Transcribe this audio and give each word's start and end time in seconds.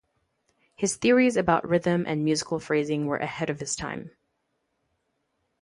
His 0.73 0.95
theories 0.95 1.37
about 1.37 1.69
rhythm 1.69 2.05
and 2.07 2.25
musical 2.25 2.59
phrasing 2.59 3.05
were 3.05 3.17
ahead 3.17 3.51
of 3.51 3.59
his 3.59 3.75
time. 3.75 4.09